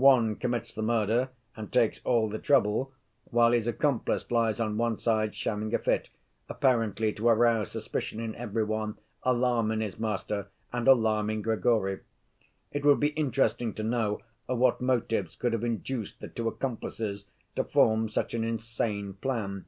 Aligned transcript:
One 0.00 0.36
commits 0.36 0.72
the 0.72 0.80
murder 0.80 1.28
and 1.54 1.70
takes 1.70 2.00
all 2.04 2.30
the 2.30 2.38
trouble 2.38 2.92
while 3.24 3.52
his 3.52 3.66
accomplice 3.66 4.30
lies 4.30 4.58
on 4.58 4.78
one 4.78 4.96
side 4.96 5.34
shamming 5.34 5.74
a 5.74 5.78
fit, 5.78 6.08
apparently 6.48 7.12
to 7.12 7.28
arouse 7.28 7.72
suspicion 7.72 8.18
in 8.18 8.34
every 8.36 8.64
one, 8.64 8.96
alarm 9.24 9.70
in 9.70 9.82
his 9.82 9.98
master 10.00 10.48
and 10.72 10.88
alarm 10.88 11.28
in 11.28 11.42
Grigory. 11.42 12.00
It 12.72 12.82
would 12.86 12.98
be 12.98 13.08
interesting 13.08 13.74
to 13.74 13.82
know 13.82 14.22
what 14.46 14.80
motives 14.80 15.36
could 15.36 15.52
have 15.52 15.64
induced 15.64 16.18
the 16.18 16.28
two 16.28 16.48
accomplices 16.48 17.26
to 17.54 17.62
form 17.64 18.08
such 18.08 18.32
an 18.32 18.42
insane 18.42 19.12
plan. 19.12 19.66